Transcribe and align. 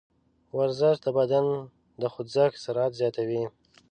ورزش 0.57 0.95
د 1.05 1.07
بدن 1.17 1.45
د 2.01 2.03
خوځښت 2.13 2.57
سرعت 2.65 2.91
زیاتوي. 2.99 3.43